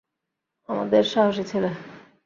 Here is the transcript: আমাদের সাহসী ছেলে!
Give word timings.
আমাদের 0.69 1.03
সাহসী 1.05 1.43
ছেলে! 1.43 1.69